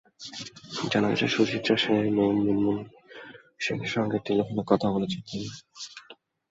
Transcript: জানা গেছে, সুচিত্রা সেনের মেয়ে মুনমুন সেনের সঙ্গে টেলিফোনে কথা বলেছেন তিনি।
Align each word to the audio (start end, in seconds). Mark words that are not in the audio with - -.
জানা 0.91 1.07
গেছে, 1.11 1.25
সুচিত্রা 1.27 1.75
সেনের 1.77 2.07
মেয়ে 2.15 2.33
মুনমুন 2.37 2.77
সেনের 3.59 3.91
সঙ্গে 3.95 4.17
টেলিফোনে 4.25 4.63
কথা 4.67 4.87
বলেছেন 4.91 5.21
তিনি। 5.27 5.47